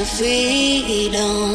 freedom. 0.00 1.51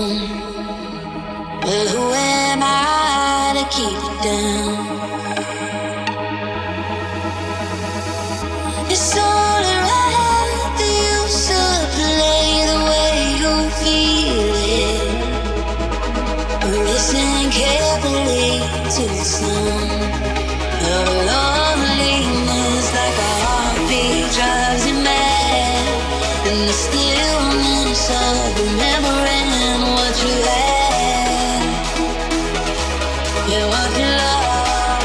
What 33.67 33.91
you 33.99 34.05
love, 34.21 35.03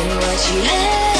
and 0.00 0.12
what 0.20 0.40
you 0.50 0.60
had, 0.62 1.11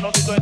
no, 0.00 0.10
si 0.12 0.24
tú 0.24 0.32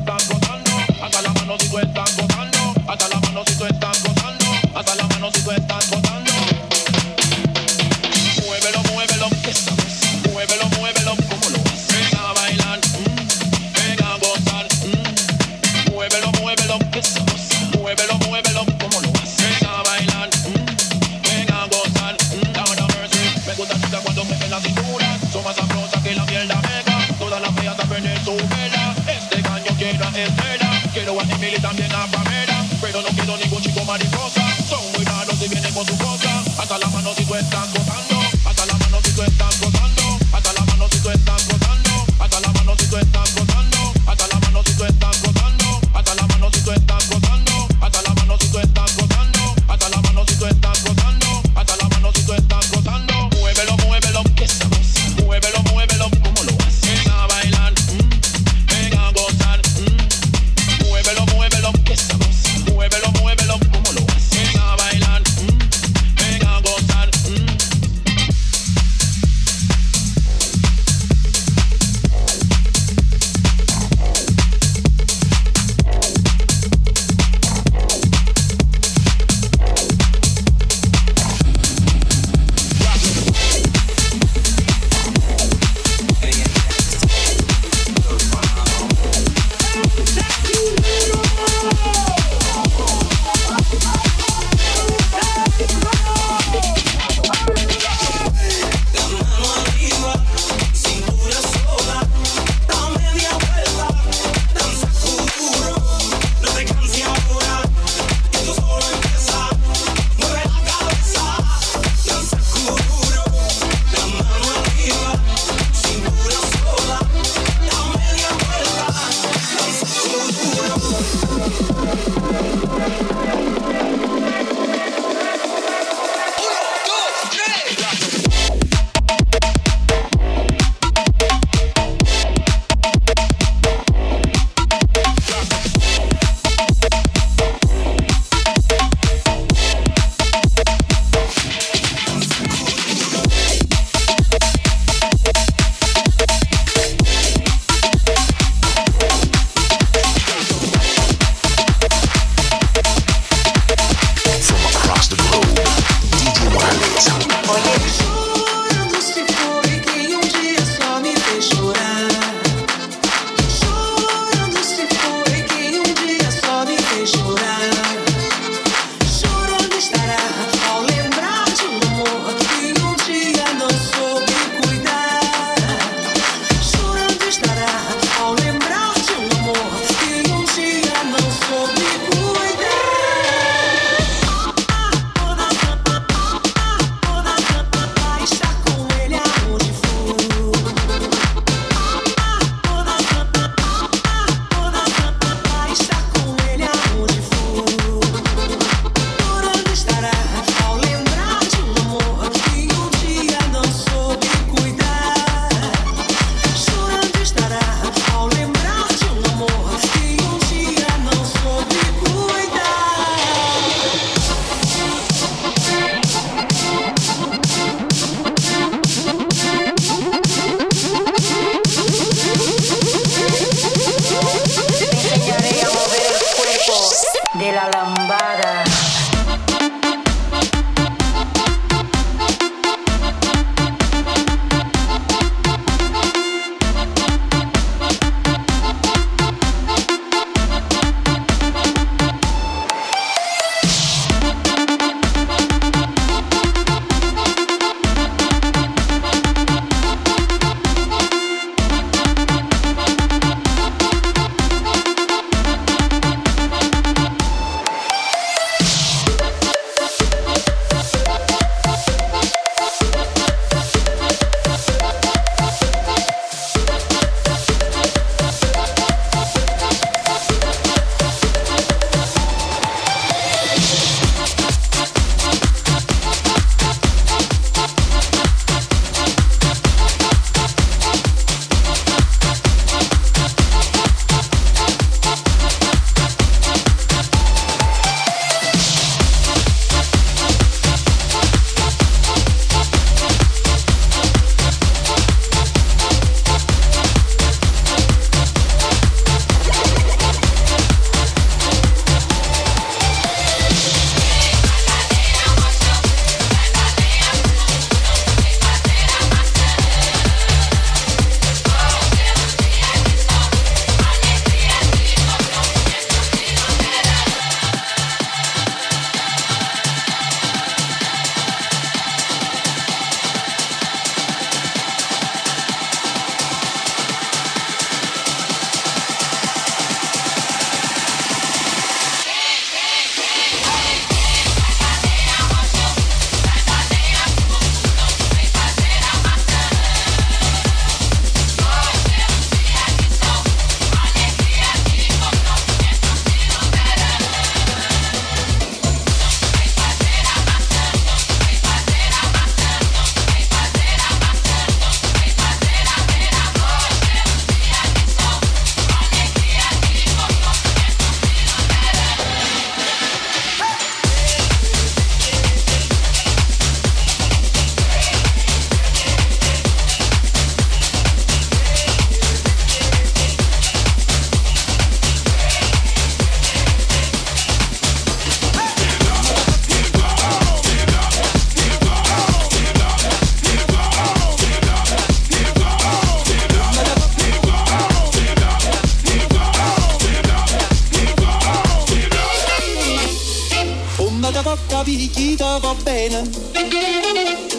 picchita 394.87 395.39
va 395.39 395.55
bene. 395.63 396.03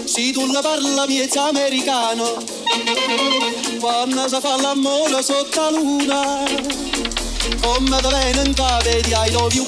Se 0.05 0.31
tu 0.31 0.45
la 0.51 0.61
parla 0.61 1.05
miezza 1.05 1.47
americano, 1.47 2.43
quando 3.79 4.27
si 4.27 4.39
fa 4.39 4.57
l'amore 4.57 5.21
sotto 5.21 5.61
la 5.61 5.69
luna, 5.69 6.43
come 7.61 8.01
da 8.01 8.09
bene 8.09 8.43
in 8.43 8.53
cave 8.53 9.01
di 9.01 9.11
I 9.11 9.31
love 9.31 9.55
you. 9.55 9.65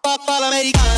Papà 0.00 0.38
l'americano. 0.38 0.95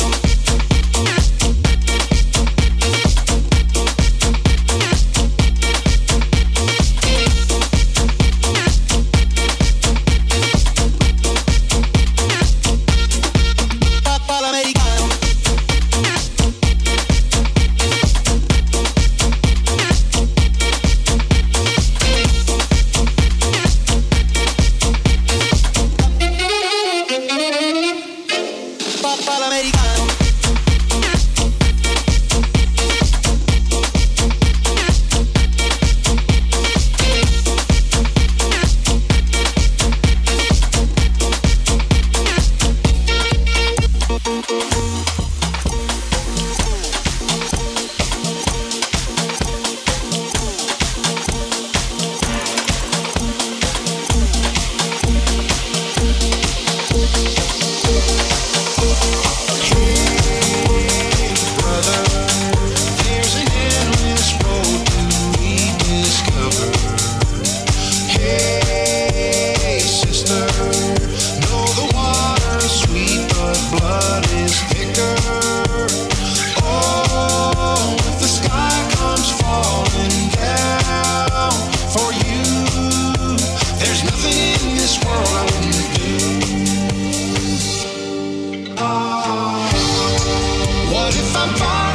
But 91.09 91.17
if 91.17 91.35
I'm 91.35 91.55
far. 91.55 91.88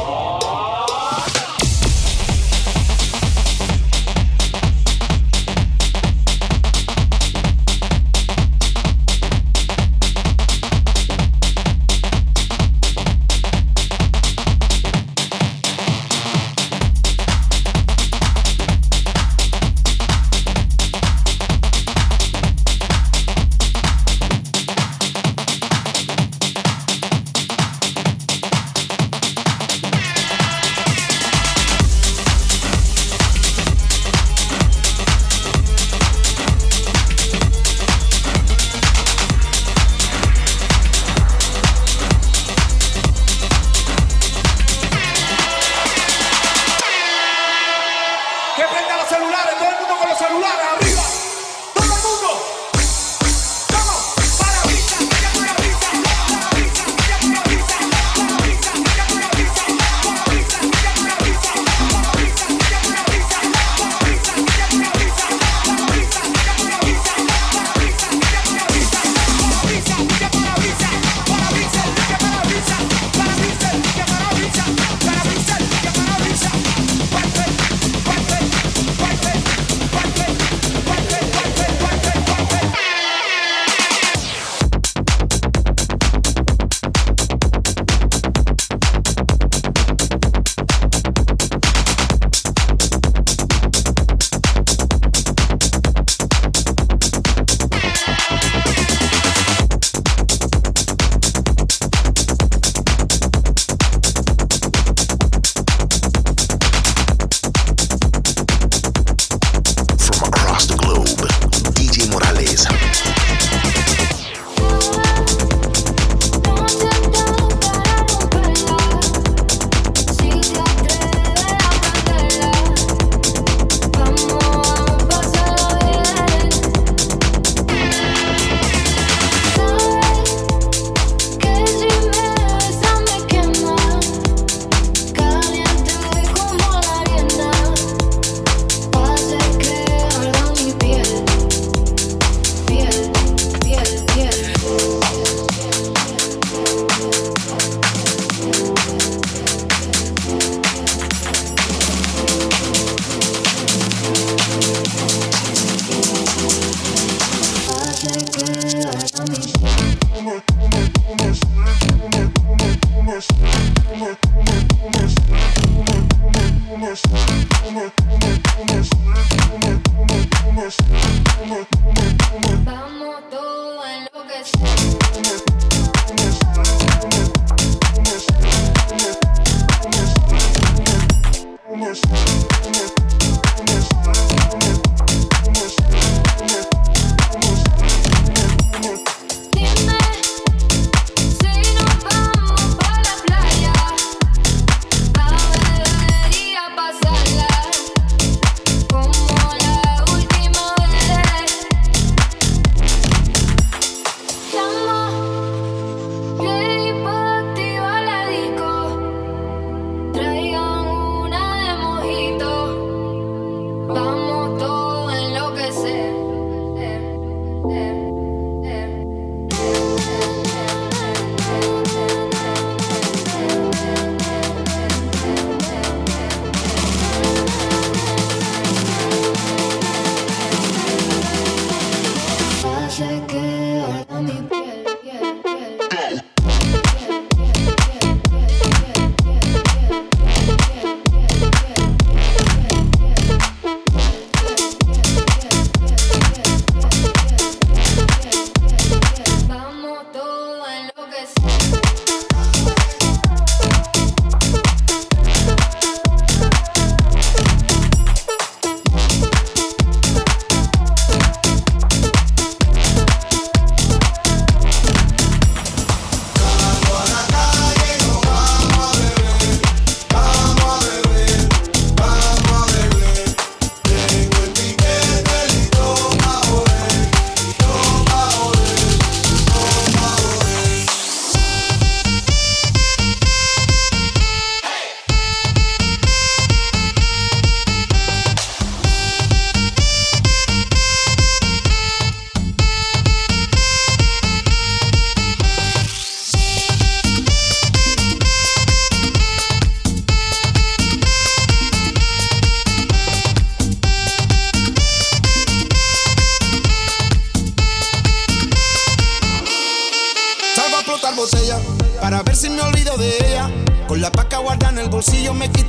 Oh. 0.00 0.17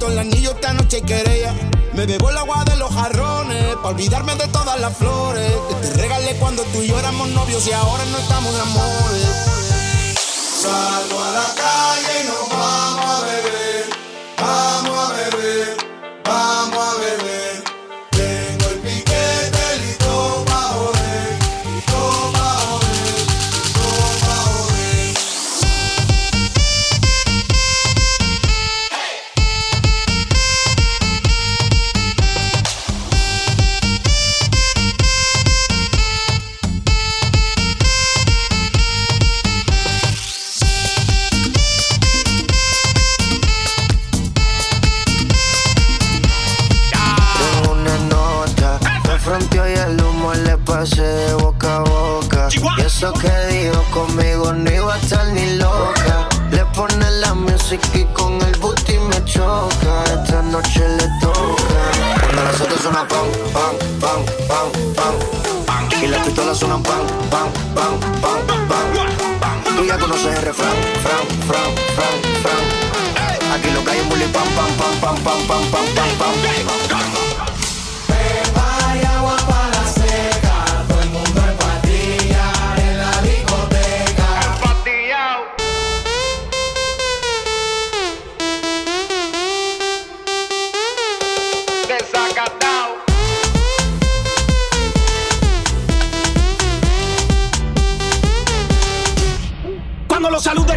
con 0.09 0.13
el 0.13 0.19
anillo 0.19 0.51
esta 0.51 0.73
noche 0.73 1.01
querella. 1.01 1.53
Me 1.93 2.05
bebo 2.05 2.29
el 2.29 2.37
agua 2.37 2.63
de 2.65 2.75
los 2.77 2.93
jarrones, 2.93 3.75
para 3.75 3.89
olvidarme 3.89 4.35
de 4.35 4.47
todas 4.47 4.79
las 4.79 4.95
flores. 4.97 5.51
Que 5.69 5.75
te 5.75 5.93
regalé 6.01 6.35
cuando 6.35 6.63
tú 6.63 6.81
y 6.81 6.87
yo 6.87 6.99
éramos 6.99 7.29
novios 7.29 7.67
y 7.67 7.71
ahora 7.71 8.03
no 8.05 8.17
estamos 8.17 8.53
en 8.53 8.61
amores. 8.61 9.27
Salgo 10.61 11.23
a 11.23 11.31
la 11.31 11.55
calle 11.55 12.21
y 12.21 12.27
nos 12.27 12.49
vamos 12.49 13.05
a 13.05 13.21
beber, 13.21 13.85
vamos 14.37 14.97
a 14.97 15.13
beber, 15.13 15.77
vamos 16.25 16.87
a 16.87 16.99
beber. 16.99 17.68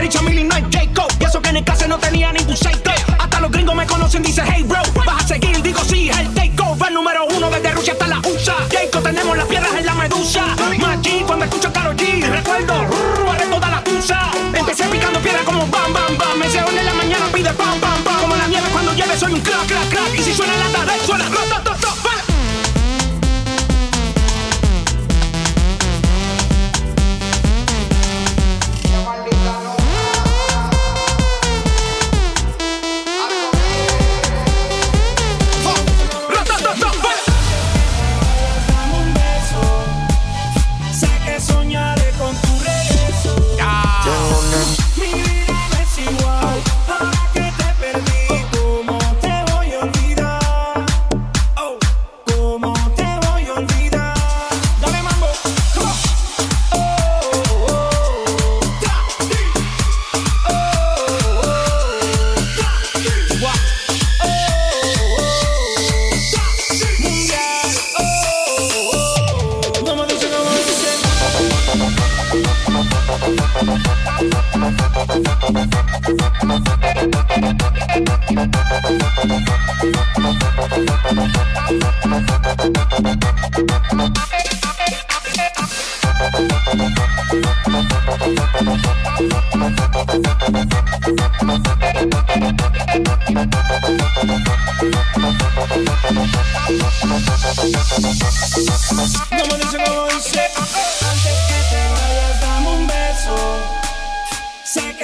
Richard 0.03 0.25
Millie, 0.25 0.43
no 0.43 0.57
es 0.57 0.65
Jacob. 0.73 1.09
Y 1.21 1.25
eso 1.25 1.41
que 1.41 1.51
en 1.51 1.59
el 1.59 1.65
caso 1.65 1.87
no 1.87 1.97
tenía 1.97 2.33
ningún 2.33 2.57
safety. 2.57 2.91
Hasta 3.21 3.41
los 3.41 3.53
gringos 3.53 3.77
me 3.77 3.87
conocen, 3.87 4.25
dice 4.25 4.43
hey 4.45 4.65
bro. 4.65 4.81
Vas 5.07 5.25
a 5.25 5.29
seguir, 5.29 5.63
digo 5.63 5.79
sí, 5.85 6.11
es 6.11 6.19
el 6.19 6.93
número 6.93 7.27
uno 7.27 7.49
desde 7.51 7.71
Rusia 7.71 7.93
hasta 7.93 8.09
la 8.09 8.19
USA. 8.19 8.57
Jacob, 8.73 9.05
tenemos 9.05 9.37
las 9.37 9.47
piedras 9.47 9.73
en 9.79 9.87
la 9.87 9.95
medusa. 9.95 10.45
Cuando 11.27 11.45
escucho 11.45 11.73
Karol 11.73 11.97
G, 11.97 12.29
recuerdo. 12.29 13.02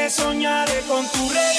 Mire, 0.08 1.57